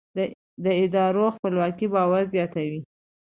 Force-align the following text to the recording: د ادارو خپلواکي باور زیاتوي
د 0.63 0.65
ادارو 0.81 1.25
خپلواکي 1.35 1.87
باور 1.93 2.23
زیاتوي 2.33 2.79